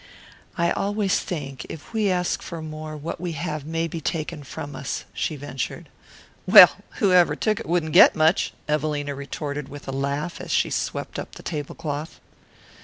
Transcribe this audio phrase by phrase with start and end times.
[0.57, 4.75] "I always think if we ask for more what we have may be taken from
[4.75, 5.89] us," she ventured.
[6.47, 11.19] "Well, whoever took it wouldn't get much," Evelina retorted with a laugh as she swept
[11.19, 12.19] up the table cloth.